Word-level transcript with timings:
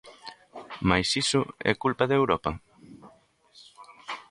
Mais 0.89 1.09
iso 1.23 1.41
é 1.71 1.81
culpa 1.83 2.03
de 2.07 2.15
Europa? 2.21 2.51